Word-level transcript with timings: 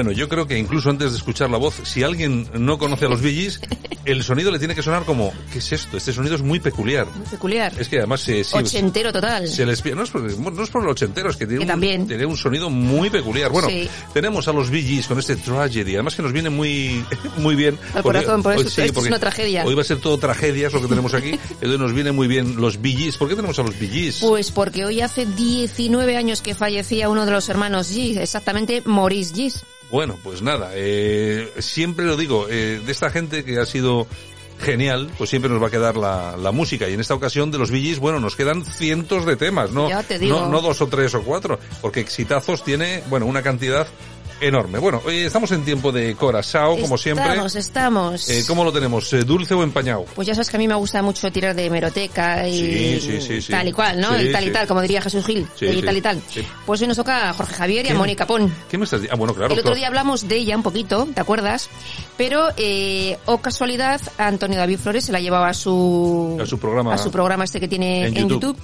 Bueno, 0.00 0.12
yo 0.12 0.30
creo 0.30 0.46
que 0.46 0.56
incluso 0.56 0.88
antes 0.88 1.10
de 1.12 1.18
escuchar 1.18 1.50
la 1.50 1.58
voz, 1.58 1.74
si 1.82 2.02
alguien 2.02 2.48
no 2.54 2.78
conoce 2.78 3.04
a 3.04 3.08
los 3.10 3.20
Billys, 3.20 3.60
el 4.06 4.22
sonido 4.24 4.50
le 4.50 4.58
tiene 4.58 4.74
que 4.74 4.82
sonar 4.82 5.04
como, 5.04 5.30
¿qué 5.52 5.58
es 5.58 5.72
esto? 5.72 5.98
Este 5.98 6.14
sonido 6.14 6.36
es 6.36 6.40
muy 6.40 6.58
peculiar. 6.58 7.06
Muy 7.14 7.26
peculiar. 7.26 7.70
Es 7.78 7.86
que 7.90 7.98
además 7.98 8.22
se... 8.22 8.42
se 8.42 8.56
Ochentero 8.56 9.12
total. 9.12 9.46
Se 9.46 9.66
les, 9.66 9.84
no, 9.94 10.02
es 10.02 10.08
por, 10.08 10.22
no 10.22 10.62
es 10.62 10.70
por 10.70 10.84
lo 10.84 10.92
ochentero, 10.92 11.28
es 11.28 11.36
que 11.36 11.44
tiene, 11.46 11.58
Que 11.58 11.64
un, 11.64 11.68
también. 11.68 12.06
tiene 12.06 12.24
un 12.24 12.38
sonido 12.38 12.70
muy 12.70 13.10
peculiar. 13.10 13.50
Bueno, 13.50 13.68
Sí. 13.68 13.90
tenemos 14.14 14.48
a 14.48 14.54
los 14.54 14.70
Billys 14.70 15.06
con 15.06 15.18
este 15.18 15.36
tragedy, 15.36 15.92
además 15.96 16.14
que 16.16 16.22
nos 16.22 16.32
viene 16.32 16.48
muy 16.48 17.04
muy 17.36 17.54
bien. 17.54 17.76
Al 17.92 18.02
porque 18.02 18.20
corazón, 18.20 18.42
por 18.42 18.54
eso 18.54 18.62
hoy 18.80 18.86
esto 18.88 19.00
es 19.02 19.06
una 19.06 19.18
tragedia. 19.18 19.66
Hoy 19.66 19.74
va 19.74 19.82
a 19.82 19.84
ser 19.84 19.98
todo 19.98 20.16
tragedia, 20.16 20.68
es 20.68 20.72
lo 20.72 20.80
que 20.80 20.88
tenemos 20.88 21.12
aquí. 21.12 21.32
Entonces 21.50 21.78
nos 21.78 21.92
viene 21.92 22.10
muy 22.12 22.26
bien 22.26 22.56
los 22.56 22.80
Billys. 22.80 23.18
¿Por 23.18 23.28
qué 23.28 23.34
tenemos 23.34 23.58
a 23.58 23.64
los 23.64 23.78
Billys? 23.78 24.20
Pues 24.20 24.50
porque 24.50 24.86
hoy 24.86 25.02
hace 25.02 25.26
19 25.26 26.16
años 26.16 26.40
que 26.40 26.54
fallecía 26.54 27.10
uno 27.10 27.26
de 27.26 27.32
los 27.32 27.50
hermanos 27.50 27.90
Gis, 27.90 28.16
exactamente 28.16 28.80
Maurice 28.86 29.34
Gis. 29.34 29.62
Bueno, 29.90 30.18
pues 30.22 30.42
nada, 30.42 30.70
eh, 30.74 31.52
siempre 31.58 32.06
lo 32.06 32.16
digo, 32.16 32.46
eh, 32.48 32.80
de 32.84 32.92
esta 32.92 33.10
gente 33.10 33.44
que 33.44 33.58
ha 33.58 33.66
sido 33.66 34.06
genial, 34.60 35.10
pues 35.18 35.30
siempre 35.30 35.50
nos 35.50 35.62
va 35.62 35.68
a 35.68 35.70
quedar 35.70 35.96
la, 35.96 36.36
la 36.36 36.52
música. 36.52 36.88
Y 36.88 36.94
en 36.94 37.00
esta 37.00 37.14
ocasión 37.14 37.50
de 37.50 37.58
los 37.58 37.70
Billys, 37.70 37.98
bueno, 37.98 38.20
nos 38.20 38.36
quedan 38.36 38.64
cientos 38.64 39.24
de 39.26 39.36
temas, 39.36 39.72
¿no? 39.72 39.88
Ya 39.88 40.02
te 40.02 40.18
digo. 40.18 40.38
No, 40.38 40.48
no 40.48 40.60
dos 40.60 40.80
o 40.80 40.86
tres 40.86 41.14
o 41.14 41.22
cuatro, 41.22 41.58
porque 41.80 42.00
exitazos 42.00 42.62
tiene, 42.62 43.02
bueno, 43.08 43.26
una 43.26 43.42
cantidad 43.42 43.86
enorme. 44.40 44.78
Bueno, 44.78 45.00
hoy 45.04 45.18
estamos 45.18 45.50
en 45.52 45.64
tiempo 45.64 45.92
de 45.92 46.14
Corazao, 46.14 46.78
como 46.78 46.96
siempre. 46.98 47.24
Estamos, 47.26 47.54
estamos. 47.56 48.28
Eh, 48.28 48.44
¿Cómo 48.46 48.64
lo 48.64 48.72
tenemos? 48.72 49.12
Eh, 49.12 49.24
¿Dulce 49.24 49.54
o 49.54 49.62
empañado? 49.62 50.04
Pues 50.14 50.26
ya 50.26 50.34
sabes 50.34 50.50
que 50.50 50.56
a 50.56 50.58
mí 50.58 50.68
me 50.68 50.74
gusta 50.74 51.02
mucho 51.02 51.30
tirar 51.30 51.54
de 51.54 51.66
hemeroteca 51.66 52.48
y 52.48 53.00
Sí, 53.00 53.00
sí, 53.00 53.20
sí, 53.20 53.42
sí. 53.42 53.52
tal 53.52 53.68
y 53.68 53.72
cual, 53.72 54.00
¿no? 54.00 54.20
Y 54.20 54.32
tal 54.32 54.46
y 54.46 54.52
tal, 54.52 54.66
como 54.66 54.82
diría 54.82 55.00
Jesús 55.02 55.24
Gil, 55.24 55.46
y 55.60 55.82
tal 55.82 55.96
y 55.96 56.00
tal. 56.00 56.22
Pues 56.66 56.80
hoy 56.80 56.88
nos 56.88 56.96
toca 56.96 57.30
a 57.30 57.32
Jorge 57.32 57.54
Javier 57.54 57.86
y 57.86 57.88
a. 57.90 57.94
Mónica 57.94 58.26
Pon. 58.26 58.52
¿Qué 58.70 58.78
me 58.78 58.84
estás 58.84 59.00
diciendo? 59.00 59.14
Ah, 59.14 59.18
bueno, 59.18 59.34
claro. 59.34 59.52
El 59.52 59.60
otro 59.60 59.72
claro. 59.72 59.76
día 59.76 59.88
hablamos 59.88 60.26
de 60.26 60.36
ella 60.36 60.56
un 60.56 60.62
poquito, 60.62 61.06
¿te 61.14 61.20
acuerdas? 61.20 61.68
Pero, 62.16 62.48
eh, 62.56 63.18
o 63.26 63.38
casualidad, 63.38 64.00
Antonio 64.18 64.58
David 64.58 64.78
Flores 64.78 65.04
se 65.04 65.12
la 65.12 65.20
llevaba 65.20 65.48
a 65.48 65.54
su, 65.54 66.38
A 66.40 66.46
su 66.46 66.58
programa. 66.58 66.94
a 66.94 66.98
su 66.98 67.10
programa 67.10 67.44
este 67.44 67.60
que 67.60 67.68
tiene 67.68 68.06
En 68.06 68.16
en, 68.16 68.28
YouTube. 68.28 68.56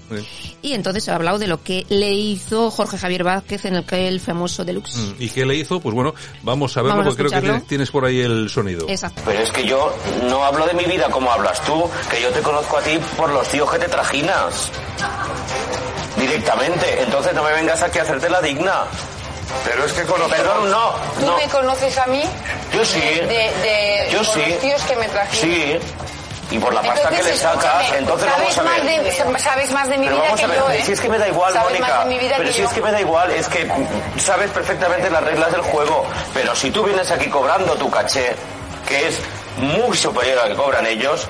Y 0.63 0.73
entonces 0.73 1.05
se 1.05 1.11
ha 1.11 1.17
hablado 1.17 1.39
de 1.39 1.47
lo 1.47 1.63
que 1.63 1.85
le 1.89 2.13
hizo 2.15 2.71
Jorge 2.71 2.99
Javier 2.99 3.25
Vázquez 3.25 3.65
en 3.65 3.77
el 3.77 3.85
que 3.85 4.09
el 4.09 4.21
famoso 4.21 4.65
Deluxe. 4.65 4.97
Mm, 4.97 5.15
¿Y 5.23 5.29
qué 5.29 5.45
le 5.47 5.57
hizo? 5.57 5.66
Pues 5.69 5.95
bueno, 5.95 6.15
vamos 6.43 6.77
a 6.77 6.83
verlo 6.83 6.99
Vamos 6.99 7.15
a 7.15 7.17
porque 7.17 7.29
creo 7.29 7.41
que 7.41 7.47
tienes, 7.47 7.67
tienes 7.67 7.91
por 7.91 8.05
ahí 8.05 8.21
el 8.21 8.49
sonido. 8.49 8.87
Exacto. 8.89 9.23
Pero 9.25 9.41
es 9.41 9.51
que 9.51 9.65
yo 9.67 9.95
no 10.25 10.45
hablo 10.45 10.67
de 10.67 10.75
mi 10.75 10.85
vida 10.85 11.11
como 11.11 11.31
hablas 11.31 11.61
tú, 11.65 11.89
que 12.11 12.21
yo 12.21 12.31
te 12.31 12.41
conozco 12.41 12.79
a 12.79 12.83
ti 12.83 12.99
por 13.17 13.31
los 13.31 13.47
tíos 13.49 13.71
que 13.71 13.79
te 13.79 13.89
trajinas. 13.89 14.71
Directamente. 16.19 17.03
Entonces 17.03 17.35
no 17.35 17.43
me 17.43 17.53
vengas 17.53 17.83
aquí 17.83 17.99
a 17.99 18.03
hacerte 18.03 18.29
la 18.31 18.41
digna. 18.41 18.85
Pero 19.65 19.85
es 19.85 19.93
que 19.93 20.03
conocemos... 20.03 20.39
Perdón, 20.39 20.71
no. 20.71 20.91
¿Tú 21.21 21.27
no. 21.27 21.37
me 21.37 21.49
conoces 21.49 21.97
a 21.99 22.07
mí? 22.07 22.23
Yo 22.73 22.85
sí. 22.85 23.01
De, 23.01 23.27
de 23.27 24.09
Yo 24.11 24.19
por 24.19 24.27
sí. 24.27 24.41
los 24.51 24.59
tíos 24.61 24.83
que 24.83 24.97
me 24.97 25.09
trajiste. 25.09 25.81
Sí. 25.81 25.87
Y 26.51 26.59
por 26.61 26.73
la 26.73 26.81
pasta 26.81 27.09
que 27.09 27.23
le 27.25 27.37
sacas, 27.37 27.65
escúchame, 27.65 27.99
entonces 27.99 28.29
sabes 28.31 28.39
vamos 28.41 28.59
a 28.59 28.63
más 28.63 28.85
ver. 28.85 29.03
de- 29.03 29.39
sabes 29.41 29.71
más 29.73 29.89
de 29.89 29.99
mi 29.99 30.07
Pero 30.07 30.17
vida 30.17 30.25
vamos 30.27 30.39
que 30.41 30.45
a 30.45 30.49
ver, 30.49 30.59
yo, 30.61 30.71
¿eh? 30.71 30.83
si 30.85 30.93
es 30.93 31.01
que 31.01 31.09
me 31.09 31.19
da 31.19 31.29
igual, 31.29 31.55
Mónica. 31.55 32.05
pero 32.37 32.53
si 32.53 32.59
yo. 32.61 32.65
es 32.67 32.73
que 32.73 32.81
me 32.83 32.93
da 32.93 33.01
igual, 33.01 33.31
es 33.33 33.49
que 33.49 33.69
sabes 34.19 34.51
perfectamente 34.53 35.11
las 35.11 35.25
reglas 35.25 35.51
del 35.51 35.63
juego. 35.63 36.07
Pero 36.33 36.55
si 36.55 36.71
tú 36.71 36.85
vienes 36.85 37.11
aquí 37.11 37.27
cobrando 37.29 37.75
tu 37.75 37.91
caché, 37.91 38.37
que 38.87 39.09
es 39.09 39.21
muy 39.57 39.97
superior 39.97 40.39
al 40.39 40.51
que 40.51 40.55
cobran 40.57 40.87
ellos, 40.87 41.27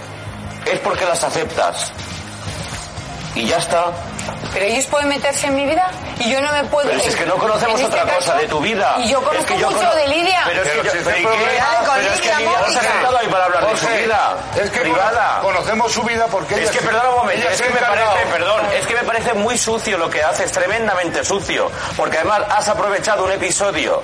es 0.66 0.78
porque 0.80 1.06
las 1.06 1.24
aceptas. 1.24 1.92
Y 3.34 3.46
ya 3.46 3.56
está. 3.56 3.92
Pero 4.52 4.64
ellos 4.66 4.86
pueden 4.86 5.08
meterse 5.08 5.46
en 5.46 5.54
mi 5.56 5.66
vida 5.66 5.90
y 6.18 6.30
yo 6.30 6.40
no 6.40 6.50
me 6.52 6.64
puedo... 6.64 6.88
Pero 6.88 7.00
si 7.02 7.08
es 7.08 7.16
que 7.16 7.26
no 7.26 7.34
conocemos 7.36 7.80
este 7.80 7.94
otra 8.00 8.14
cosa 8.14 8.32
caso, 8.32 8.38
de 8.42 8.48
tu 8.48 8.60
vida. 8.60 8.94
Y 8.98 9.08
yo 9.10 9.18
Es 9.20 9.24
conozco 9.26 9.46
que 9.54 9.60
yo 9.60 9.66
mucho 9.70 9.78
cono- 9.80 9.94
de 9.94 10.08
Lidia. 10.08 10.42
Pero 10.46 10.62
es 10.62 10.68
que 10.68 10.76
Pero 10.78 10.82
yo... 10.84 10.92
Pero 10.92 10.94
es 10.96 12.20
que 12.20 12.26
Lidia 12.28 12.38
Lidia 12.38 12.58
no 12.60 12.68
se 12.72 12.78
ha 12.78 12.82
sentado 12.82 13.18
ahí 13.18 13.26
para 13.28 13.44
hablar 13.44 13.66
de 13.68 13.76
su 13.76 13.86
vida 13.88 14.36
es 14.62 14.70
que 14.70 14.80
privada. 14.80 15.38
conocemos 15.42 15.92
su 15.92 16.02
vida 16.02 16.26
porque 16.30 16.54
Es 16.54 16.60
ella 16.60 16.70
que 16.72 16.78
se- 16.78 16.84
perdona 16.86 17.08
un 17.10 17.16
momento, 17.16 17.48
es 17.48 17.62
que 17.62 17.68
me 17.70 17.80
parece, 17.80 18.26
perdón, 18.32 18.60
es 18.74 18.86
que 18.86 18.94
me 18.94 19.02
parece 19.02 19.34
muy 19.34 19.58
sucio 19.58 19.98
lo 19.98 20.08
que 20.10 20.22
haces, 20.22 20.50
tremendamente 20.52 21.24
sucio, 21.24 21.70
porque 21.96 22.16
además 22.18 22.42
has 22.50 22.68
aprovechado 22.68 23.24
un 23.24 23.32
episodio 23.32 24.02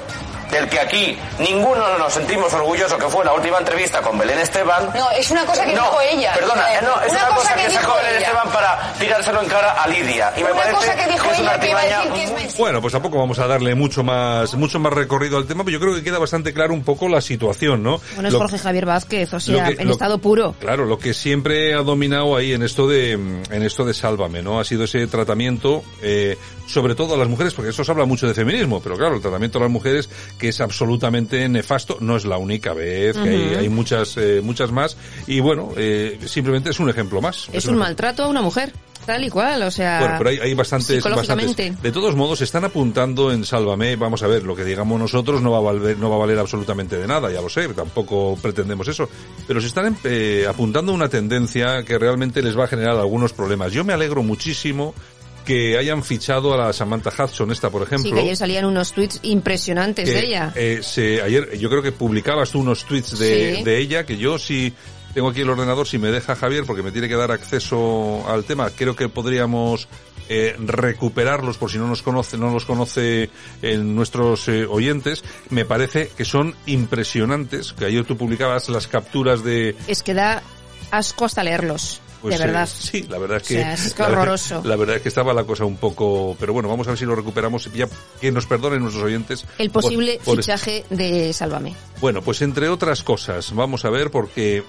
del 0.52 0.68
que 0.68 0.78
aquí 0.78 1.18
ninguno 1.40 1.98
nos 1.98 2.12
sentimos 2.12 2.52
orgullosos, 2.52 2.96
que 3.02 3.08
fue 3.08 3.24
la 3.24 3.32
última 3.32 3.58
entrevista 3.58 4.00
con 4.02 4.16
Belén 4.18 4.38
Esteban. 4.38 4.90
No, 4.94 5.10
es 5.10 5.30
una 5.30 5.44
cosa 5.44 5.64
que 5.64 5.72
No, 5.74 5.82
dijo 5.82 6.00
ella. 6.12 6.32
Perdona, 6.34 6.74
eh, 6.74 6.78
no, 6.82 7.02
es 7.02 7.10
una, 7.12 7.26
cosa, 7.34 7.54
que, 7.54 7.68
dijo 7.68 7.80
sacó 7.82 7.94
Belén. 7.96 8.22
Esteban 8.22 8.48
para 8.50 8.92
tirárselo 9.00 9.42
en 9.42 9.48
cara 9.48 9.72
a 9.72 9.88
Lidia. 9.88 10.32
Y 10.36 10.44
me 10.44 10.52
Una 10.52 10.60
parece 10.60 10.74
cosa 10.76 10.94
que 10.94 11.10
dijo 11.12 11.30
es 11.30 11.40
una 11.40 11.58
que 11.58 11.70
iba 11.70 11.78
a 11.80 11.82
artimaña 11.82 11.96
decir 11.98 12.12
que 12.12 12.22
es 12.24 12.30
muy- 12.30 12.40
mentira. 12.40 12.58
Bueno, 12.58 12.80
pues 12.80 12.92
tampoco 12.92 13.18
vamos 13.18 13.38
a 13.38 13.46
darle 13.46 13.74
mucho 13.74 14.04
más, 14.04 14.54
mucho 14.54 14.78
más 14.78 14.92
recorrido 14.92 15.38
al 15.38 15.46
tema, 15.46 15.64
pero 15.64 15.78
yo 15.78 15.80
creo 15.80 15.94
que 15.94 16.02
queda 16.04 16.18
bastante 16.18 16.52
claro 16.52 16.74
un 16.74 16.84
poco 16.84 17.08
la 17.08 17.20
situación, 17.20 17.82
¿no? 17.82 18.00
Bueno, 18.14 18.28
es 18.28 18.32
Lo- 18.34 18.38
Jorge 18.40 18.58
Javier 18.58 18.86
Vázquez, 18.86 19.32
o 19.32 19.40
sea, 19.40 19.64
que- 19.70 19.80
en 19.80 19.86
lo- 19.88 19.92
estado 19.94 20.18
puro. 20.18 20.54
Claro, 20.60 20.84
lo 20.84 20.98
que 20.98 21.14
siempre 21.14 21.74
ha 21.74 21.78
dominado 21.82 22.36
ahí 22.36 22.52
en 22.52 22.62
esto 22.62 22.86
de, 22.86 23.12
en 23.12 23.62
esto 23.62 23.84
de 23.84 23.94
Sálvame, 23.94 24.42
¿no? 24.42 24.60
Ha 24.60 24.64
sido 24.64 24.84
ese 24.84 25.06
tratamiento, 25.06 25.82
eh, 26.02 26.36
sobre 26.72 26.94
todo 26.94 27.14
a 27.14 27.18
las 27.18 27.28
mujeres, 27.28 27.54
porque 27.54 27.70
eso 27.70 27.84
se 27.84 27.90
habla 27.90 28.04
mucho 28.04 28.26
de 28.26 28.34
feminismo, 28.34 28.80
pero 28.80 28.96
claro, 28.96 29.16
el 29.16 29.20
tratamiento 29.20 29.58
a 29.58 29.62
las 29.62 29.70
mujeres 29.70 30.08
que 30.38 30.48
es 30.48 30.60
absolutamente 30.60 31.48
nefasto, 31.48 31.98
no 32.00 32.16
es 32.16 32.24
la 32.24 32.38
única 32.38 32.72
vez, 32.72 33.16
que 33.16 33.28
hay, 33.28 33.54
hay 33.54 33.68
muchas, 33.68 34.16
eh, 34.16 34.40
muchas 34.42 34.72
más, 34.72 34.96
y 35.26 35.40
bueno, 35.40 35.70
eh, 35.76 36.18
simplemente 36.26 36.70
es 36.70 36.80
un 36.80 36.88
ejemplo 36.88 37.20
más. 37.20 37.48
Es 37.52 37.66
un 37.66 37.76
maltrato 37.76 38.24
a 38.24 38.28
una 38.28 38.42
mujer, 38.42 38.72
tal 39.04 39.24
y 39.24 39.30
cual, 39.30 39.62
o 39.62 39.70
sea... 39.70 40.00
Bueno, 40.00 40.14
pero 40.18 40.30
hay, 40.30 40.38
hay 40.38 40.54
bastantes, 40.54 41.02
bastantes. 41.02 41.82
De 41.82 41.92
todos 41.92 42.14
modos, 42.14 42.40
están 42.40 42.64
apuntando 42.64 43.32
en 43.32 43.44
Sálvame. 43.44 43.96
Vamos 43.96 44.22
a 44.22 44.26
ver, 44.26 44.44
lo 44.44 44.54
que 44.54 44.64
digamos 44.64 44.98
nosotros 44.98 45.42
no 45.42 45.50
va 45.50 45.58
a 45.58 45.72
valer, 45.72 45.98
no 45.98 46.08
va 46.08 46.16
a 46.16 46.18
valer 46.20 46.38
absolutamente 46.38 46.96
de 46.96 47.06
nada, 47.06 47.30
ya 47.30 47.40
lo 47.40 47.48
sé, 47.48 47.68
tampoco 47.68 48.38
pretendemos 48.40 48.88
eso. 48.88 49.08
Pero 49.46 49.60
se 49.60 49.66
están 49.66 49.96
eh, 50.04 50.46
apuntando 50.48 50.92
una 50.92 51.08
tendencia 51.08 51.84
que 51.84 51.98
realmente 51.98 52.42
les 52.42 52.58
va 52.58 52.64
a 52.64 52.68
generar 52.68 52.96
algunos 52.96 53.32
problemas. 53.32 53.72
Yo 53.72 53.84
me 53.84 53.92
alegro 53.92 54.22
muchísimo 54.22 54.94
que 55.42 55.76
hayan 55.78 56.02
fichado 56.02 56.54
a 56.54 56.56
la 56.56 56.72
Samantha 56.72 57.10
Hudson 57.10 57.50
esta, 57.50 57.70
por 57.70 57.82
ejemplo. 57.82 58.08
Sí, 58.10 58.14
que 58.14 58.20
ayer 58.20 58.36
salían 58.36 58.64
unos 58.64 58.92
tweets 58.92 59.20
impresionantes 59.22 60.04
que, 60.08 60.14
de 60.14 60.20
ella. 60.26 60.52
eh, 60.54 60.80
se, 60.82 61.20
ayer 61.22 61.58
yo 61.58 61.68
creo 61.68 61.82
que 61.82 61.92
publicabas 61.92 62.50
tú 62.50 62.60
unos 62.60 62.84
tweets 62.84 63.18
de, 63.18 63.56
Sí. 63.58 63.62
de 63.64 63.78
ella 63.78 64.04
que 64.06 64.16
yo 64.16 64.38
si 64.38 64.72
tengo 65.14 65.28
aquí 65.28 65.42
el 65.42 65.50
ordenador 65.50 65.86
si 65.86 65.98
me 65.98 66.10
deja 66.10 66.34
Javier 66.34 66.64
porque 66.66 66.82
me 66.82 66.90
tiene 66.92 67.08
que 67.08 67.16
dar 67.16 67.30
acceso 67.32 68.24
al 68.28 68.44
tema 68.44 68.70
creo 68.70 68.96
que 68.96 69.08
podríamos 69.10 69.86
eh, 70.30 70.56
recuperarlos 70.58 71.58
por 71.58 71.70
si 71.70 71.76
no 71.78 71.86
nos 71.86 72.00
conoce 72.00 72.38
no 72.38 72.50
los 72.50 72.64
conoce 72.64 73.28
en 73.60 73.94
nuestros 73.94 74.48
eh, 74.48 74.64
oyentes 74.64 75.22
me 75.50 75.64
parece 75.66 76.08
que 76.16 76.24
son 76.24 76.54
impresionantes 76.66 77.72
que 77.74 77.84
ayer 77.86 78.04
tú 78.04 78.16
publicabas 78.16 78.68
las 78.68 78.86
capturas 78.86 79.42
de 79.44 79.74
Es 79.86 80.02
que 80.02 80.14
da 80.14 80.42
asco 80.90 81.24
hasta 81.24 81.42
leerlos, 81.42 82.00
pues, 82.22 82.38
de 82.38 82.44
eh, 82.44 82.46
verdad. 82.46 82.68
sí, 82.72 83.06
la 83.08 83.18
verdad 83.18 83.36
es 83.38 83.42
O 83.42 83.48
que, 83.48 83.54
sea, 83.54 83.74
es 83.74 83.94
que 83.94 84.02
la 84.02 84.08
verdad-. 84.16 84.64
La, 84.64 84.76
verdad 84.76 84.96
es 84.96 85.02
que 85.02 85.08
estaba 85.08 85.34
la 85.34 85.44
cosa 85.44 85.64
un 85.64 85.76
poco, 85.76 86.36
pero 86.40 86.52
bueno, 86.52 86.68
vamos 86.68 86.86
a 86.86 86.90
ver 86.90 86.98
si 86.98 87.04
lo 87.04 87.14
recuperamos. 87.14 87.70
Ya 87.74 87.88
que 88.20 88.32
nos 88.32 88.46
perdonen 88.46 88.80
nuestros 88.80 89.04
oyentes. 89.04 89.44
El 89.58 89.70
posible 89.70 90.20
por 90.24 90.36
fichaje 90.36 90.84
de 90.90 91.32
Sálvame. 91.32 91.74
bueno, 92.00 92.22
pues 92.22 92.40
entre 92.42 92.68
otras 92.68 93.02
cosas, 93.02 93.54
vamos 93.54 93.84
a 93.84 93.90
ver 93.90 94.10
porque 94.10 94.62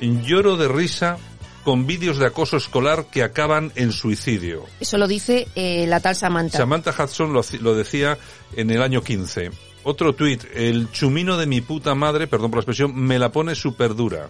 lloro 0.00 0.56
de 0.56 0.68
risa 0.68 1.18
con 1.64 1.86
vídeos 1.86 2.18
de 2.18 2.26
acoso 2.26 2.56
escolar 2.56 3.06
que 3.10 3.22
acaban 3.22 3.72
en 3.74 3.92
suicidio. 3.92 4.64
Eso 4.80 4.96
lo 4.96 5.06
dice 5.06 5.46
eh, 5.54 5.86
la 5.86 6.00
tal 6.00 6.16
Samantha. 6.16 6.56
Samantha 6.56 6.94
Hudson 6.98 7.32
lo, 7.32 7.42
lo 7.60 7.74
decía 7.74 8.16
en 8.56 8.70
el 8.70 8.82
año 8.82 9.02
15. 9.02 9.50
Otro 9.82 10.14
tuit, 10.14 10.44
el 10.54 10.90
chumino 10.90 11.36
de 11.36 11.46
mi 11.46 11.60
puta 11.60 11.94
madre, 11.94 12.26
perdón 12.26 12.50
por 12.50 12.58
la 12.58 12.62
expresión, 12.62 12.94
me 12.94 13.18
la 13.18 13.32
pone 13.32 13.54
súper 13.54 13.94
dura. 13.94 14.28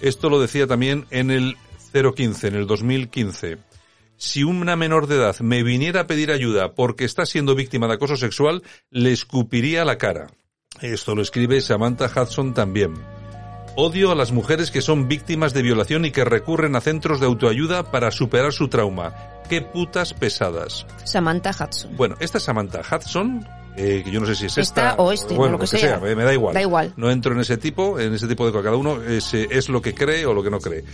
Esto 0.00 0.28
lo 0.30 0.40
decía 0.40 0.66
también 0.66 1.06
en 1.10 1.30
el 1.30 1.56
015, 1.92 2.48
en 2.48 2.54
el 2.54 2.66
2015. 2.66 3.58
Si 4.16 4.44
una 4.44 4.76
menor 4.76 5.06
de 5.06 5.16
edad 5.16 5.38
me 5.40 5.62
viniera 5.62 6.02
a 6.02 6.06
pedir 6.06 6.30
ayuda 6.30 6.74
porque 6.74 7.04
está 7.04 7.24
siendo 7.24 7.54
víctima 7.54 7.86
de 7.88 7.94
acoso 7.94 8.16
sexual, 8.16 8.62
le 8.90 9.12
escupiría 9.12 9.84
la 9.84 9.96
cara. 9.96 10.26
Esto 10.80 11.14
lo 11.14 11.22
escribe 11.22 11.60
Samantha 11.60 12.10
Hudson 12.14 12.54
también. 12.54 12.94
Odio 13.76 14.10
a 14.10 14.14
las 14.14 14.32
mujeres 14.32 14.70
que 14.70 14.82
son 14.82 15.08
víctimas 15.08 15.54
de 15.54 15.62
violación 15.62 16.04
y 16.04 16.10
que 16.10 16.24
recurren 16.24 16.76
a 16.76 16.80
centros 16.80 17.20
de 17.20 17.26
autoayuda 17.26 17.90
para 17.90 18.10
superar 18.10 18.52
su 18.52 18.68
trauma. 18.68 19.14
Qué 19.48 19.62
putas 19.62 20.12
pesadas. 20.12 20.86
Samantha 21.04 21.50
Hudson. 21.50 21.96
Bueno, 21.96 22.16
esta 22.20 22.38
es 22.38 22.44
Samantha 22.44 22.80
Hudson, 22.80 23.46
eh, 23.76 24.02
que 24.04 24.10
yo 24.10 24.20
no 24.20 24.26
sé 24.26 24.34
si 24.34 24.46
es 24.46 24.58
Esta 24.58 24.90
esta, 24.90 25.02
o 25.02 25.12
este, 25.12 25.34
bueno, 25.34 25.54
o 25.54 25.58
lo 25.58 25.60
que 25.60 25.66
sea. 25.66 25.98
me, 25.98 26.14
me 26.14 26.24
da 26.24 26.34
igual. 26.34 26.54
Da 26.54 26.60
igual. 26.60 26.92
No 26.96 27.10
entro 27.10 27.32
en 27.32 27.40
ese 27.40 27.56
tipo, 27.56 27.98
en 27.98 28.12
ese 28.12 28.28
tipo 28.28 28.44
de 28.44 28.52
cosas. 28.52 28.64
Cada 28.64 28.76
uno 28.76 29.02
es, 29.02 29.32
eh, 29.34 29.48
es 29.50 29.68
lo 29.68 29.80
que 29.80 29.94
cree 29.94 30.26
o 30.26 30.34
lo 30.34 30.42
que 30.42 30.50
no 30.50 30.60
cree. 30.60 30.84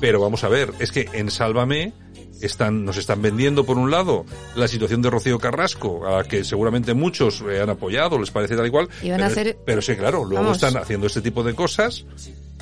Pero 0.00 0.20
vamos 0.20 0.44
a 0.44 0.48
ver, 0.48 0.72
es 0.78 0.92
que 0.92 1.08
en 1.12 1.30
Sálvame 1.30 1.92
están, 2.40 2.84
nos 2.84 2.96
están 2.96 3.22
vendiendo 3.22 3.64
por 3.64 3.78
un 3.78 3.90
lado 3.90 4.24
la 4.56 4.68
situación 4.68 5.00
de 5.02 5.10
Rocío 5.10 5.38
Carrasco, 5.38 6.06
a 6.06 6.18
la 6.18 6.24
que 6.24 6.44
seguramente 6.44 6.92
muchos 6.94 7.42
eh, 7.48 7.60
han 7.60 7.70
apoyado, 7.70 8.18
les 8.18 8.30
parece 8.30 8.56
tal 8.56 8.66
y 8.66 8.70
cual. 8.70 8.88
Y 9.02 9.10
van 9.10 9.22
a 9.22 9.28
pero, 9.28 9.40
hacer- 9.40 9.56
pero 9.64 9.82
sí, 9.82 9.94
claro, 9.96 10.24
luego 10.24 10.44
Vamos. 10.44 10.62
están 10.62 10.76
haciendo 10.80 11.06
este 11.06 11.20
tipo 11.22 11.42
de 11.42 11.54
cosas. 11.54 12.04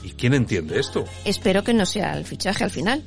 ¿Y 0.05 0.11
quién 0.11 0.35
entiende 0.35 0.81
esto? 0.81 1.05
Espero 1.25 1.63
que 1.63 1.73
no 1.75 1.87
sea 1.87 2.17
el 2.17 2.25
fichaje 2.25 2.65
al 2.65 2.71
final. 2.71 3.03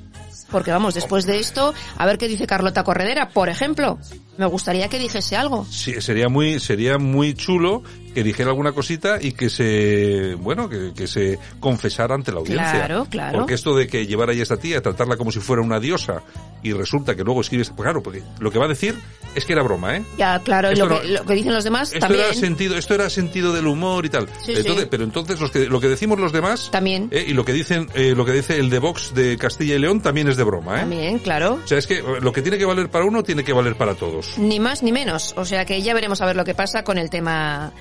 Porque 0.52 0.72
vamos, 0.72 0.94
después 0.94 1.26
de 1.26 1.40
esto, 1.40 1.74
a 1.98 2.06
ver 2.06 2.18
qué 2.18 2.28
dice 2.28 2.46
Carlota 2.48 2.84
Corredera, 2.84 3.30
por 3.30 3.50
ejemplo. 3.50 3.98
Me 4.38 4.46
gustaría 4.46 4.90
que 4.90 5.00
dijese 5.00 5.36
algo. 5.36 5.66
Sí, 5.70 6.02
sería 6.02 6.30
muy, 6.30 6.60
sería 6.60 6.98
muy 6.98 7.34
chulo 7.34 7.84
que 8.14 8.24
dijera 8.24 8.50
alguna 8.50 8.72
cosita 8.72 9.18
y 9.22 9.34
que 9.34 9.50
se, 9.50 10.36
bueno, 10.36 10.70
que, 10.70 10.94
que 10.94 11.06
se 11.06 11.38
confesara 11.60 12.16
ante 12.16 12.32
la 12.32 12.40
audiencia. 12.40 12.72
Claro, 12.72 13.08
claro. 13.10 13.40
Porque 13.40 13.54
esto 13.54 13.76
de 13.76 13.88
que 13.88 14.08
llevar 14.08 14.30
ahí 14.30 14.40
a 14.40 14.44
esta 14.44 14.58
tía, 14.58 14.82
tratarla 14.82 15.18
como 15.18 15.32
si 15.32 15.40
fuera 15.40 15.62
una 15.62 15.80
diosa 15.82 16.24
y 16.64 16.72
resulta 16.72 17.16
que 17.16 17.24
luego 17.24 17.42
escribes, 17.42 17.70
pues 17.70 17.84
claro, 17.84 18.02
porque 18.02 18.24
lo 18.40 18.52
que 18.52 18.58
va 18.58 18.66
a 18.66 18.70
decir 18.70 18.96
es 19.36 19.46
que 19.46 19.54
era 19.54 19.64
broma, 19.64 19.98
¿eh? 19.98 20.04
Ya, 20.18 20.40
claro, 20.40 20.72
y 20.72 20.76
lo 20.76 20.88
que, 20.88 21.08
lo 21.10 21.26
que 21.26 21.34
dicen 21.34 21.54
los 21.54 21.66
demás 21.66 21.90
Esto 21.90 22.00
también. 22.00 22.24
era 22.24 22.34
sentido, 22.34 22.78
esto 22.78 22.94
era 22.96 23.10
sentido 23.10 23.52
del 23.54 23.68
humor 23.68 24.06
y 24.06 24.10
tal. 24.10 24.30
Sí, 24.44 24.54
entonces, 24.56 24.84
sí. 24.84 24.88
pero 24.90 25.04
entonces 25.04 25.40
los 25.42 25.52
que, 25.52 25.68
lo 25.68 25.82
que 25.82 25.90
decimos 25.90 26.18
los 26.18 26.32
demás 26.32 26.72
También. 26.72 27.10
¿eh? 27.12 27.26
y 27.28 27.34
lo 27.34 27.44
que 27.44 27.52
dicen, 27.52 27.90
eh, 27.96 28.14
lo 28.16 28.26
que 28.26 28.32
dice 28.32 28.58
el 28.58 28.70
de 28.70 28.80
Vox 28.80 29.14
de 29.14 29.38
Castilla 29.38 29.76
y 29.76 29.80
León 29.80 30.00
también 30.02 30.30
es 30.30 30.38
de 30.38 30.44
broma, 30.44 30.78
¿eh? 30.78 30.80
También, 30.80 31.20
claro. 31.20 31.60
O 31.64 31.68
sea, 31.68 31.78
es 31.78 31.86
que 31.86 32.00
eh, 32.00 32.04
lo 32.22 32.32
que 32.32 32.42
tiene 32.42 32.58
que 32.58 32.66
valer 32.66 32.90
para 32.90 33.04
uno 33.04 33.24
tiene 33.24 33.44
que 33.44 33.52
valer 33.52 33.76
para 33.76 33.96
todos. 33.96 34.25
Ni 34.38 34.60
más 34.60 34.84
ni 34.84 34.92
menos. 34.92 35.34
O 35.38 35.46
sea 35.46 35.66
que 35.66 35.82
ya 35.82 35.94
veremos 35.94 36.22
a 36.22 36.26
ver 36.26 36.36
lo 36.36 36.46
que 36.46 36.54
pasa 36.56 36.84
con 36.84 36.98
el 36.98 37.10
tema 37.10 37.72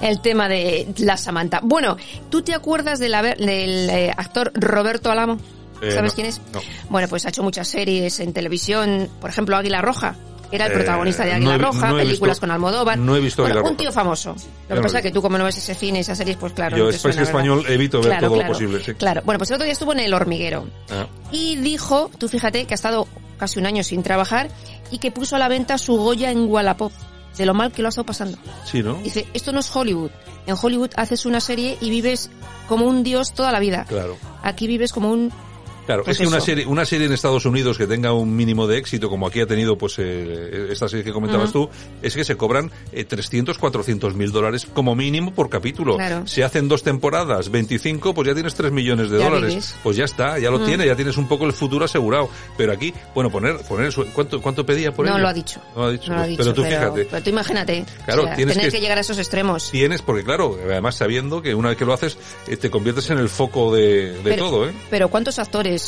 el 0.00 0.20
tema 0.22 0.48
de 0.48 0.88
la 0.98 1.18
Samantha. 1.18 1.60
Bueno, 1.62 1.96
¿tú 2.30 2.40
te 2.42 2.54
acuerdas 2.54 2.98
de 2.98 3.10
la- 3.10 3.22
del 3.22 3.90
eh, 3.90 4.10
actor 4.16 4.50
Roberto 4.54 5.10
Alamo? 5.10 5.36
Eh, 5.82 5.92
¿Sabes 5.92 6.12
no, 6.12 6.14
quién 6.14 6.26
es? 6.26 6.40
no. 6.54 6.60
Bueno, 6.88 7.06
pues 7.08 7.26
ha 7.26 7.28
hecho 7.28 7.42
muchas 7.42 7.68
series 7.68 8.18
en 8.20 8.32
televisión, 8.32 9.10
por 9.20 9.28
ejemplo, 9.28 9.56
Águila 9.56 9.82
Roja. 9.82 10.16
Era 10.52 10.66
el 10.66 10.72
Eh, 10.72 10.74
protagonista 10.74 11.24
de 11.24 11.32
Águila 11.32 11.58
Roja, 11.58 11.90
no 11.90 11.96
películas 11.98 12.36
visto- 12.36 12.40
con 12.40 12.50
Almodóvar. 12.50 12.98
no 12.98 13.14
he 13.14 13.20
visto 13.20 13.42
bueno, 13.42 13.56
Águila 13.58 13.70
un 13.70 13.76
tío 13.76 13.92
famoso. 13.92 14.30
Lo 14.34 14.68
que 14.68 14.74
no 14.76 14.82
pasa 14.82 14.98
es 14.98 15.02
que 15.04 15.10
tú 15.12 15.20
como 15.22 15.36
no 15.38 15.44
ves 15.44 15.58
ese 15.58 15.74
cine, 15.74 16.00
esas 16.00 16.16
series, 16.18 16.38
pues 16.38 16.54
claro. 16.54 16.76
Yo, 16.78 16.84
no 16.84 16.90
es 16.90 17.04
español, 17.04 17.64
evito 17.68 17.98
ver 18.00 18.08
Claro, 18.08 18.28
todo 18.28 18.40
lo 18.42 18.48
posible, 18.48 18.82
sí. 18.82 18.94
Claro. 18.94 19.20
Bueno, 19.24 19.38
pues 19.38 19.50
el 19.50 19.54
otro 19.56 19.64
día 19.64 19.72
estuvo 19.74 19.92
en 19.92 20.00
El 20.00 20.12
Hormiguero. 20.14 20.66
Ah. 20.90 21.06
Y 21.30 21.56
dijo, 21.56 22.10
tú 22.18 22.26
fíjate, 22.26 22.64
que 22.66 22.72
ha 22.72 22.76
estado 22.76 23.06
casi 23.38 23.58
un 23.58 23.66
año 23.66 23.84
sin 23.84 24.02
trabajar 24.02 24.48
y 24.90 24.98
que 24.98 25.10
puso 25.10 25.36
a 25.36 25.38
la 25.38 25.48
venta 25.48 25.78
su 25.78 25.96
Goya 25.96 26.30
en 26.30 26.50
Wallapop. 26.50 26.92
De 27.36 27.46
lo 27.46 27.54
mal 27.54 27.72
que 27.72 27.80
lo 27.80 27.88
ha 27.88 27.90
estado 27.90 28.04
pasando. 28.04 28.36
Sí, 28.66 28.82
¿no? 28.82 28.94
Dice, 28.96 29.26
esto 29.32 29.52
no 29.52 29.60
es 29.60 29.74
Hollywood. 29.74 30.10
En 30.46 30.56
Hollywood 30.60 30.90
haces 30.96 31.24
una 31.24 31.40
serie 31.40 31.78
y 31.80 31.88
vives 31.88 32.28
como 32.68 32.86
un 32.86 33.02
dios 33.02 33.32
toda 33.32 33.50
la 33.50 33.60
vida. 33.60 33.86
Claro. 33.88 34.18
Aquí 34.42 34.66
vives 34.66 34.92
como 34.92 35.10
un... 35.10 35.32
Claro, 35.90 36.04
Pues 36.04 36.18
es 36.20 36.22
que 36.22 36.28
una 36.28 36.40
serie, 36.40 36.66
una 36.66 36.84
serie 36.84 37.08
en 37.08 37.12
Estados 37.12 37.44
Unidos 37.46 37.76
que 37.76 37.88
tenga 37.88 38.12
un 38.12 38.36
mínimo 38.36 38.68
de 38.68 38.78
éxito, 38.78 39.08
como 39.10 39.26
aquí 39.26 39.40
ha 39.40 39.46
tenido 39.46 39.76
pues 39.76 39.96
eh, 39.98 40.68
esta 40.70 40.88
serie 40.88 41.04
que 41.04 41.12
comentabas 41.12 41.50
tú, 41.50 41.68
es 42.00 42.14
que 42.14 42.22
se 42.22 42.36
cobran 42.36 42.70
eh, 42.92 43.02
300, 43.02 43.58
400 43.58 44.14
mil 44.14 44.30
dólares 44.30 44.68
como 44.72 44.94
mínimo 44.94 45.34
por 45.34 45.50
capítulo. 45.50 45.96
Claro. 45.96 46.28
Si 46.28 46.42
hacen 46.42 46.68
dos 46.68 46.84
temporadas, 46.84 47.50
25, 47.50 48.14
pues 48.14 48.28
ya 48.28 48.34
tienes 48.34 48.54
3 48.54 48.70
millones 48.70 49.10
de 49.10 49.18
Ya 49.18 49.24
dólares. 49.24 49.48
vives. 49.48 49.74
Pues 49.82 49.96
ya 49.96 50.04
está, 50.04 50.38
ya 50.38 50.48
lo 50.52 50.60
tienes, 50.64 50.86
ya 50.86 50.94
tienes 50.94 51.16
un 51.16 51.26
poco 51.26 51.44
el 51.44 51.52
futuro 51.52 51.86
asegurado. 51.86 52.30
Pero 52.56 52.72
aquí, 52.72 52.94
bueno, 53.12 53.28
poner, 53.28 53.56
poner 53.62 53.92
¿cuánto, 54.14 54.40
cuánto 54.40 54.64
pedía 54.64 54.92
por 54.92 55.06
no 55.06 55.12
ello? 55.14 55.22
lo 55.22 55.28
ha 55.28 55.32
dicho. 55.34 55.60
No 55.74 55.82
lo 55.82 55.88
ha 55.88 55.90
dicho. 55.90 56.10
No 56.12 56.18
lo 56.18 56.22
ha 56.22 56.26
dicho, 56.28 56.42
pero 56.44 56.54
tú 56.54 56.62
fíjate. 56.62 57.04
Pero 57.06 57.22
tú 57.24 57.30
imagínate. 57.30 57.84
Claro, 58.04 58.22
o 58.22 58.26
sea, 58.26 58.36
tienes 58.36 58.54
tener 58.54 58.70
que- 58.70 58.76
que... 58.76 58.80
llegar 58.80 58.98
a 58.98 59.00
esos 59.00 59.18
extremos. 59.18 59.72
Tienes, 59.72 60.02
porque 60.02 60.22
claro, 60.22 60.56
además 60.62 60.94
sabiendo 60.94 61.42
que 61.42 61.52
una 61.52 61.70
vez 61.70 61.78
que 61.78 61.84
lo 61.84 61.92
haces, 61.94 62.16
eh, 62.46 62.56
te 62.56 62.70
conviertes 62.70 63.10
en 63.10 63.18
el 63.18 63.28
foco 63.28 63.74
de, 63.74 64.12
de 64.12 64.20
pero, 64.22 64.44
todo, 64.48 64.68
¿eh? 64.68 64.72
Pero 64.88 65.08
¿cuántos 65.08 65.40
actores 65.40 65.79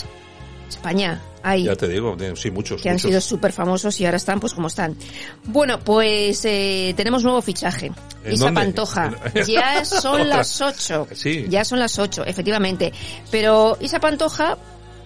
España 0.69 1.21
hay? 1.43 1.65
Ya 1.65 1.77
te 1.77 1.89
digo, 1.89 2.17
sí, 2.35 2.51
muchos. 2.51 2.81
que 2.81 2.89
han 2.89 2.99
sido 2.99 3.21
súper 3.21 3.53
famosos 3.53 4.01
y 4.01 4.05
ahora 4.05 4.17
están 4.17 4.41
pues 4.41 4.55
como 4.55 4.69
están. 4.69 4.97
Bueno, 5.45 5.79
pues 5.81 6.45
eh, 6.45 6.95
tenemos 6.97 7.25
nuevo 7.25 7.43
fichaje. 7.43 7.93
¿En 8.25 8.33
Isa 8.33 8.47
dónde? 8.47 8.61
Pantoja. 8.61 9.13
Ya 9.47 9.85
son 9.85 10.29
las 10.29 10.61
ocho. 10.61 11.07
Sí. 11.13 11.47
Ya 11.49 11.65
son 11.65 11.79
las 11.79 11.99
ocho, 11.99 12.25
efectivamente. 12.25 12.93
Pero 13.31 13.77
Isa 13.81 14.01
Pantoja 14.01 14.57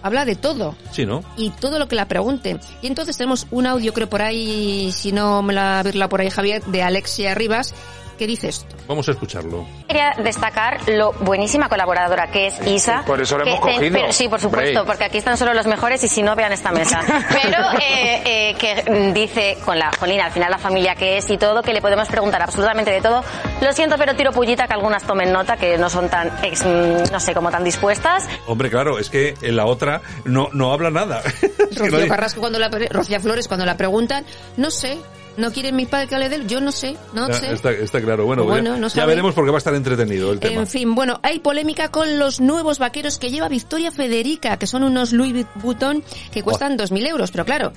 habla 0.01 0.25
de 0.25 0.35
todo. 0.35 0.75
Sí, 0.91 1.05
¿no? 1.05 1.23
Y 1.35 1.49
todo 1.51 1.79
lo 1.79 1.87
que 1.87 1.95
la 1.95 2.07
pregunten. 2.07 2.59
Y 2.81 2.87
entonces 2.87 3.17
tenemos 3.17 3.47
un 3.51 3.65
audio, 3.65 3.93
creo 3.93 4.09
por 4.09 4.21
ahí, 4.21 4.91
si 4.93 5.11
no 5.11 5.41
me 5.41 5.53
la 5.53 5.81
verla 5.83 6.07
por 6.07 6.21
ahí 6.21 6.29
Javier, 6.29 6.63
de 6.65 6.83
Alexia 6.83 7.35
Rivas, 7.35 7.73
que 8.17 8.27
dice 8.27 8.49
esto. 8.49 8.75
Vamos 8.87 9.07
a 9.07 9.11
escucharlo. 9.11 9.65
Quería 9.87 10.13
destacar 10.23 10.79
lo 10.89 11.13
buenísima 11.13 11.69
colaboradora 11.69 12.27
que 12.31 12.47
es 12.47 12.67
Isa. 12.67 13.03
por 13.05 13.21
eso 13.21 13.37
la 13.37 13.43
que, 13.43 13.49
hemos 13.51 13.61
cogido. 13.61 13.93
pero 13.99 14.11
sí, 14.11 14.27
por 14.27 14.39
supuesto, 14.41 14.79
Hombre. 14.81 14.85
porque 14.85 15.03
aquí 15.05 15.17
están 15.19 15.37
solo 15.37 15.53
los 15.53 15.67
mejores 15.67 16.03
y 16.03 16.07
si 16.07 16.21
no, 16.23 16.35
vean 16.35 16.51
esta 16.51 16.71
mesa. 16.71 17.01
Pero 17.29 17.57
eh, 17.79 18.21
eh, 18.25 18.55
que 18.59 19.11
dice 19.13 19.57
con 19.63 19.77
la 19.79 19.91
Jolina, 19.99 20.25
al 20.25 20.31
final 20.31 20.51
la 20.51 20.57
familia 20.57 20.95
que 20.95 21.17
es 21.17 21.29
y 21.29 21.37
todo, 21.37 21.61
que 21.61 21.73
le 21.73 21.81
podemos 21.81 22.07
preguntar 22.07 22.41
absolutamente 22.41 22.91
de 22.91 23.01
todo. 23.01 23.23
Lo 23.61 23.71
siento, 23.73 23.97
pero 23.97 24.15
tiro 24.15 24.31
pullita 24.31 24.67
que 24.67 24.73
algunas 24.73 25.03
tomen 25.03 25.31
nota, 25.31 25.57
que 25.57 25.77
no 25.77 25.89
son 25.89 26.09
tan, 26.09 26.31
ex- 26.43 26.65
mm, 26.65 27.11
no 27.11 27.19
sé, 27.19 27.33
como 27.33 27.49
tan 27.51 27.63
dispuestas. 27.63 28.27
Hombre, 28.47 28.69
claro, 28.69 28.99
es 28.99 29.09
que 29.09 29.35
en 29.41 29.55
la 29.55 29.65
otra 29.65 30.01
no, 30.25 30.49
no 30.53 30.71
habla 30.73 30.89
nada. 30.89 31.21
Rocío 31.75 32.39
cuando 32.39 32.59
la 32.59 32.69
Rocío 32.69 33.19
Flores 33.19 33.47
cuando 33.47 33.65
la 33.65 33.77
preguntan, 33.77 34.25
no 34.57 34.71
sé, 34.71 34.97
no 35.37 35.51
quieren 35.51 35.75
mi 35.75 35.85
padre 35.85 36.07
que 36.07 36.15
hable 36.15 36.29
de 36.29 36.35
él, 36.37 36.47
yo 36.47 36.59
no 36.61 36.71
sé, 36.71 36.97
no 37.13 37.27
Ya, 37.27 37.33
sé. 37.35 37.53
está, 37.53 37.71
está 37.71 38.01
claro. 38.01 38.25
Bueno, 38.25 38.43
Bueno, 38.43 38.73
ya, 38.75 38.79
no 38.81 38.87
ya 38.87 38.93
sabe. 38.95 39.07
veremos 39.07 39.33
porque 39.33 39.51
va 39.51 39.57
a 39.57 39.59
estar 39.59 39.73
entretenido 39.75 40.31
el 40.31 40.39
tema. 40.39 40.61
En 40.61 40.67
fin, 40.67 40.93
bueno, 40.95 41.19
hay 41.23 41.39
polémica 41.39 41.89
con 41.89 42.19
los 42.19 42.39
nuevos 42.41 42.79
vaqueros 42.79 43.17
que 43.19 43.29
lleva 43.29 43.47
Victoria 43.47 43.91
Federica, 43.91 44.57
que 44.57 44.67
son 44.67 44.83
unos 44.83 45.13
Louis 45.13 45.45
Vuitton 45.55 46.03
que 46.31 46.43
cuestan 46.43 46.77
2.000 46.77 47.07
euros, 47.07 47.31
pero 47.31 47.45
claro, 47.45 47.71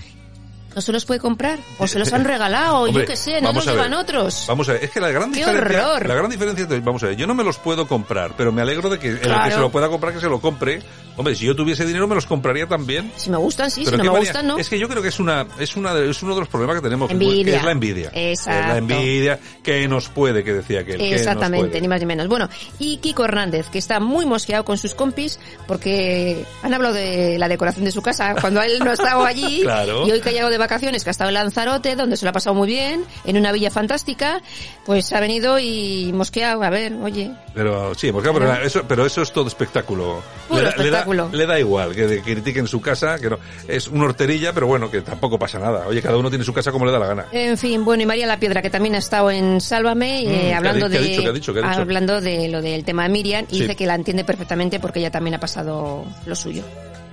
no 0.74 0.80
se 0.80 0.92
los 0.92 1.04
puede 1.04 1.20
comprar, 1.20 1.58
o 1.78 1.86
se 1.86 1.98
los 1.98 2.12
han 2.12 2.24
regalado, 2.24 2.82
Hombre, 2.82 3.02
yo 3.02 3.06
qué 3.08 3.16
sé, 3.16 3.40
no 3.40 3.52
los 3.52 3.66
llevan 3.66 3.94
otros. 3.94 4.44
Vamos 4.48 4.68
a 4.68 4.72
ver, 4.74 4.84
es 4.84 4.90
que 4.90 5.00
la 5.00 5.10
gran 5.10 5.32
¡Qué 5.32 5.40
diferencia, 5.40 5.86
horror! 5.88 6.06
la 6.08 6.14
gran 6.14 6.30
diferencia, 6.30 6.66
vamos 6.82 7.02
a 7.02 7.06
ver, 7.06 7.16
yo 7.16 7.26
no 7.26 7.34
me 7.34 7.44
los 7.44 7.58
puedo 7.58 7.86
comprar, 7.88 8.34
pero 8.36 8.52
me 8.52 8.62
alegro 8.62 8.88
de 8.88 8.98
que 8.98 9.08
el 9.08 9.20
que 9.20 9.50
se 9.50 9.58
lo 9.58 9.70
pueda 9.70 9.88
comprar 9.88 10.12
que 10.14 10.20
se 10.20 10.28
lo 10.28 10.40
compre. 10.40 10.82
Hombre, 11.16 11.34
si 11.34 11.44
yo 11.44 11.54
tuviese 11.54 11.84
dinero 11.84 12.06
me 12.08 12.14
los 12.14 12.24
compraría 12.24 12.66
también. 12.66 13.12
Si 13.16 13.28
me 13.28 13.36
gustan, 13.36 13.70
sí, 13.70 13.82
Pero 13.84 13.98
si 13.98 14.04
no 14.04 14.04
me 14.04 14.18
manía- 14.20 14.30
gustan, 14.32 14.46
no. 14.46 14.56
Es 14.58 14.70
que 14.70 14.78
yo 14.78 14.88
creo 14.88 15.02
que 15.02 15.08
es 15.08 15.20
una, 15.20 15.46
es 15.58 15.76
una, 15.76 15.98
es 15.98 16.22
uno 16.22 16.34
de 16.34 16.40
los 16.40 16.48
problemas 16.48 16.76
que 16.76 16.82
tenemos, 16.82 17.08
que 17.08 17.12
Envidia. 17.14 17.56
es 17.58 17.64
la 17.64 17.72
envidia. 17.72 18.10
Exacto. 18.14 18.60
Es 18.60 18.66
la 18.68 18.76
envidia 18.78 19.40
que 19.62 19.86
nos 19.88 20.08
puede, 20.08 20.42
que 20.44 20.54
decía 20.54 20.80
aquel. 20.80 20.96
que 20.96 21.14
Exactamente, 21.14 21.78
ni 21.80 21.88
más 21.88 22.00
ni 22.00 22.06
menos. 22.06 22.26
Bueno, 22.28 22.48
y 22.78 22.98
Kiko 22.98 23.24
Hernández, 23.24 23.66
que 23.68 23.78
está 23.78 24.00
muy 24.00 24.24
mosqueado 24.24 24.64
con 24.64 24.78
sus 24.78 24.94
compis, 24.94 25.38
porque 25.66 26.44
han 26.62 26.72
hablado 26.72 26.94
de 26.94 27.38
la 27.38 27.48
decoración 27.48 27.84
de 27.84 27.92
su 27.92 28.00
casa 28.02 28.34
cuando 28.40 28.62
él 28.62 28.78
no 28.84 28.92
estaba 28.92 29.26
allí. 29.26 29.60
Claro. 29.70 30.06
Y 30.06 30.10
hoy 30.12 30.20
que 30.20 30.30
ha 30.30 30.32
llegado 30.32 30.50
de 30.50 30.58
vacaciones, 30.60 31.02
que 31.02 31.10
ha 31.10 31.12
estado 31.12 31.30
en 31.30 31.34
Lanzarote, 31.34 31.96
donde 31.96 32.16
se 32.16 32.24
lo 32.24 32.30
ha 32.30 32.32
pasado 32.32 32.54
muy 32.54 32.68
bien, 32.68 33.04
en 33.24 33.36
una 33.36 33.50
villa 33.50 33.70
fantástica, 33.72 34.40
pues 34.86 35.12
ha 35.12 35.18
venido 35.20 35.58
y 35.58 36.12
mosqueado, 36.14 36.62
a 36.62 36.70
ver, 36.70 36.92
oye. 37.02 37.32
Pero 37.54 37.94
sí, 37.96 38.12
porque, 38.12 38.30
pero, 38.32 38.52
eso, 38.62 38.82
pero 38.86 39.04
eso 39.06 39.22
es 39.22 39.32
todo 39.32 39.48
espectáculo. 39.48 40.22
Le, 40.50 40.56
da, 40.56 40.62
le 40.62 40.66
da- 40.68 40.72
espectáculo. 40.82 41.28
le 41.32 41.46
da 41.46 41.58
igual 41.58 41.94
que 41.94 42.20
critiquen 42.22 42.66
su 42.68 42.80
casa, 42.80 43.18
que 43.18 43.28
no, 43.30 43.38
es 43.66 43.88
una 43.88 44.04
horterilla, 44.04 44.52
pero 44.52 44.66
bueno, 44.68 44.90
que 44.90 45.00
tampoco 45.00 45.38
pasa 45.38 45.58
nada. 45.58 45.86
Oye, 45.88 46.00
cada 46.02 46.16
uno 46.16 46.28
tiene 46.28 46.44
su 46.44 46.52
casa 46.52 46.70
como 46.70 46.86
le 46.86 46.92
da 46.92 46.98
la 46.98 47.06
gana. 47.06 47.26
En 47.32 47.58
fin, 47.58 47.84
bueno, 47.84 48.02
y 48.02 48.06
María 48.06 48.26
La 48.26 48.38
Piedra, 48.38 48.62
que 48.62 48.70
también 48.70 48.94
ha 48.94 48.98
estado 48.98 49.30
en 49.30 49.60
Sálvame, 49.60 50.24
Mm, 50.24 50.28
eh, 50.28 50.40
¿qué 50.40 50.54
ha 50.54 50.58
hablando 50.58 50.88
di- 50.88 50.92
qué 50.92 50.98
ha 50.98 51.00
de 51.02 51.08
dicho, 51.08 51.22
qué 51.22 51.28
ha 51.28 51.32
dicho, 51.32 51.52
qué 51.54 51.58
ha 51.60 51.68
dicho? 51.70 51.80
hablando 51.80 52.20
de 52.20 52.48
lo 52.48 52.60
del 52.62 52.84
tema 52.84 53.04
de 53.04 53.08
Miriam, 53.08 53.46
y 53.50 53.54
Sí. 53.56 53.60
dice 53.62 53.76
que 53.76 53.86
la 53.86 53.94
entiende 53.94 54.24
perfectamente 54.24 54.78
porque 54.80 54.98
ella 55.00 55.10
también 55.10 55.34
ha 55.34 55.40
pasado 55.40 56.04
lo 56.26 56.34
suyo. 56.36 56.62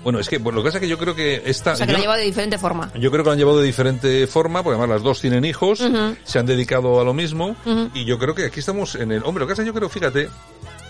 Bueno, 0.03 0.19
es 0.19 0.29
que 0.29 0.37
bueno, 0.37 0.57
lo 0.57 0.63
que 0.63 0.67
pasa 0.69 0.77
es 0.77 0.81
que 0.83 0.87
yo 0.87 0.97
creo 0.97 1.15
que 1.15 1.41
esta... 1.45 1.73
O 1.73 1.75
sea, 1.75 1.85
que 1.85 1.91
yo- 1.91 1.97
lo 1.97 1.99
ha 1.99 2.01
llevado 2.01 2.19
de 2.19 2.25
diferente 2.25 2.57
forma. 2.57 2.91
Yo 2.95 3.11
creo 3.11 3.23
que 3.23 3.27
lo 3.27 3.31
han 3.33 3.37
llevado 3.37 3.59
de 3.59 3.65
diferente 3.65 4.25
forma, 4.27 4.63
porque 4.63 4.77
además 4.77 4.95
las 4.95 5.03
dos 5.03 5.19
tienen 5.19 5.43
hijos, 5.45 5.83
se 6.23 6.39
han 6.39 6.45
dedicado 6.45 7.01
a 7.01 7.03
lo 7.03 7.13
mismo, 7.13 7.55
y 7.93 8.05
yo 8.05 8.17
creo 8.17 8.33
que 8.35 8.45
aquí 8.45 8.59
estamos 8.61 8.95
en 8.95 9.11
el... 9.11 9.23
Hombre, 9.23 9.41
lo 9.41 9.47
que 9.47 9.51
pasa 9.53 9.63
yo 9.63 9.73
creo, 9.73 9.89
fíjate, 9.89 10.29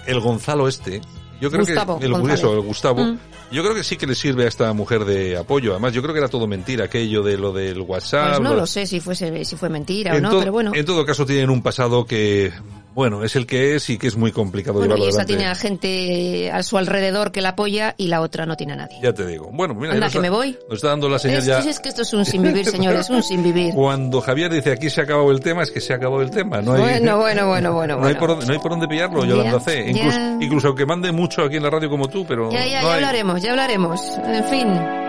el 0.06 0.20
Gonzalo 0.20 0.68
este, 0.68 1.02
yo 1.42 1.50
creo 1.50 1.66
Gustavo 1.66 2.00
que... 2.00 2.06
El, 2.06 2.30
eso, 2.32 2.54
el 2.54 2.62
Gustavo, 2.62 3.04
Mm. 3.04 3.18
yo 3.52 3.64
creo 3.64 3.74
que 3.76 3.84
sí 3.84 3.96
que 3.98 4.06
le 4.08 4.14
sirve 4.16 4.46
a 4.46 4.48
esta 4.50 4.72
mujer 4.74 5.06
de 5.06 5.38
apoyo. 5.38 5.72
Además, 5.72 5.94
yo 5.94 6.02
creo 6.02 6.14
que 6.14 6.20
era 6.20 6.28
todo 6.30 6.46
mentira, 6.48 6.86
aquello 6.86 7.24
de 7.24 7.38
lo 7.38 7.54
del 7.54 7.80
WhatsApp. 7.82 8.30
Pues 8.30 8.40
no 8.42 8.50
lo- 8.52 8.56
lo 8.62 8.68
sé 8.68 8.86
si 8.86 9.00
fuese 9.00 9.46
si 9.46 9.56
fue 9.56 9.70
mentira 9.70 10.16
o 10.16 10.20
no, 10.20 10.38
pero 10.40 10.52
bueno. 10.52 10.72
En 10.76 10.86
todo 10.86 11.06
caso 11.06 11.26
tienen 11.26 11.50
un 11.50 11.62
pasado 11.64 12.06
que, 12.06 12.52
Bueno, 12.98 13.24
es 13.24 13.36
el 13.36 13.46
que 13.46 13.75
es 13.75 13.89
y 13.92 14.00
que 14.00 14.08
es 14.08 14.18
muy 14.18 14.32
complicado 14.32 14.80
Bueno, 14.80 14.96
y 14.96 14.98
llevarlo 14.98 15.10
esa 15.10 15.22
adelante. 15.22 15.38
tiene 15.38 15.51
a 15.51 15.56
gente 15.56 16.51
a 16.51 16.63
su 16.63 16.80
alrededor 16.80 17.32
que 17.32 17.42
la 17.42 17.50
apoya 17.50 17.94
y 17.96 18.08
la 18.08 18.22
otra 18.22 18.48
no 18.48 18.58
tiene 18.58 18.74
a 18.74 18.75
nadie. 18.77 18.98
Ya 19.04 19.13
te 19.13 19.24
digo. 19.27 19.51
Bueno, 19.54 19.75
mira, 19.75 19.94
Anda, 19.94 20.08
nos 20.08 20.13
que 20.13 20.18
está- 20.18 20.22
me 20.24 20.30
voy. 20.32 20.58
Nos 20.68 20.77
está 20.77 20.88
dando 20.89 21.08
la 21.08 21.20
señal 21.20 21.44
ya. 21.44 21.60
es 21.60 21.80
que 21.80 21.89
esto 21.89 22.01
es 22.01 22.12
un 22.13 22.25
sin 22.25 22.42
vivir, 22.42 22.66
señores, 22.66 23.08
un 23.12 23.22
sin 23.22 23.44
vivir. 23.44 23.75
Cuando 23.75 24.20
Javier 24.20 24.51
dice 24.51 24.72
aquí 24.72 24.89
se 24.89 25.01
ha 25.01 25.04
acabado 25.04 25.30
el 25.32 25.42
tema, 25.42 25.62
es 25.62 25.70
que 25.70 25.80
se 25.80 25.94
ha 25.94 25.98
acabado 25.98 26.24
el 26.24 26.32
tema. 26.32 26.60
No 26.62 26.74
hay, 26.74 26.82
Bueno, 26.82 27.18
bueno, 27.20 27.48
bueno, 27.48 27.74
bueno. 27.74 27.98
no 28.00 28.08
hay, 28.08 28.13
bueno. 28.16 28.20
por, 28.20 28.30
dónde- 28.30 28.46
no 28.48 28.54
hay 28.54 28.60
por 28.60 28.72
dónde 28.72 28.88
pillarlo, 28.88 29.22
Ya, 29.24 29.30
Yolanda 29.30 29.60
C. 29.60 29.89
Incluso, 29.92 30.18
ya. 30.18 30.38
incluso 30.42 30.68
aunque 30.70 30.86
mande 30.88 31.12
mucho 31.12 31.44
aquí 31.44 31.58
en 31.58 31.63
la 31.63 31.70
radio 31.70 31.89
como 31.92 32.08
tú, 32.10 32.25
pero. 32.27 32.51
Ya, 32.51 32.66
ya, 32.66 32.82
no 32.82 32.88
ya 32.88 32.89
hay. 32.89 32.96
hablaremos, 32.96 33.42
ya 33.44 33.51
hablaremos. 33.51 34.01
En 34.25 34.44
fin. 34.46 35.07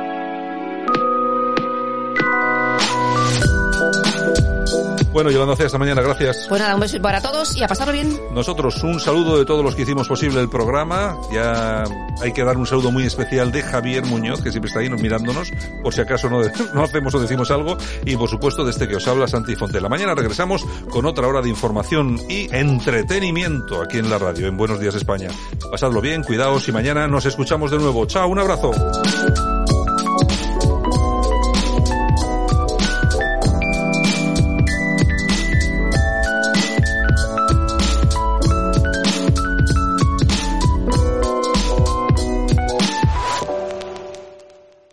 Bueno, 5.18 5.32
Yolanda 5.32 5.54
hasta 5.64 5.78
mañana, 5.78 6.00
gracias. 6.00 6.46
Pues 6.48 6.60
nada, 6.60 6.76
un 6.76 6.80
beso 6.80 7.02
para 7.02 7.20
todos 7.20 7.56
y 7.56 7.62
a 7.64 7.66
pasarlo 7.66 7.92
bien. 7.92 8.16
Nosotros 8.30 8.84
un 8.84 9.00
saludo 9.00 9.36
de 9.36 9.44
todos 9.44 9.64
los 9.64 9.74
que 9.74 9.82
hicimos 9.82 10.06
posible 10.06 10.40
el 10.40 10.48
programa. 10.48 11.16
Ya 11.32 11.82
hay 12.22 12.32
que 12.32 12.44
dar 12.44 12.56
un 12.56 12.68
saludo 12.68 12.92
muy 12.92 13.02
especial 13.02 13.50
de 13.50 13.62
Javier 13.62 14.04
Muñoz, 14.06 14.40
que 14.40 14.52
siempre 14.52 14.68
está 14.68 14.78
ahí 14.78 14.88
nos- 14.88 15.02
mirándonos, 15.02 15.50
por 15.82 15.92
si 15.92 16.02
acaso 16.02 16.30
no, 16.30 16.40
no 16.74 16.84
hacemos 16.84 17.12
o 17.16 17.18
decimos 17.20 17.50
algo. 17.50 17.76
Y 18.06 18.16
por 18.16 18.28
supuesto 18.30 18.62
de 18.62 18.70
este 18.70 18.86
que 18.86 18.94
os 18.94 19.08
habla, 19.08 19.26
Santi 19.26 19.56
Fontela. 19.56 19.88
Mañana 19.88 20.14
regresamos 20.14 20.64
con 20.88 21.04
otra 21.04 21.26
hora 21.26 21.42
de 21.42 21.48
información 21.48 22.16
y 22.28 22.54
entretenimiento 22.54 23.82
aquí 23.82 23.98
en 23.98 24.10
la 24.10 24.18
radio, 24.18 24.46
en 24.46 24.56
Buenos 24.56 24.78
Días 24.78 24.94
España. 24.94 25.30
Pasadlo 25.68 26.00
bien, 26.00 26.22
cuidaos 26.22 26.68
y 26.68 26.70
mañana 26.70 27.08
nos 27.08 27.26
escuchamos 27.26 27.72
de 27.72 27.78
nuevo. 27.78 28.06
Chao, 28.06 28.28
un 28.28 28.38
abrazo. 28.38 28.70